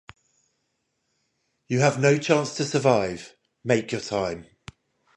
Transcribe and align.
You 1.67 1.81
have 1.81 1.99
no 2.01 2.17
chance 2.17 2.55
to 2.57 2.65
survive 2.65 3.37
make 3.63 3.91
your 3.91 4.01
time. 4.01 4.47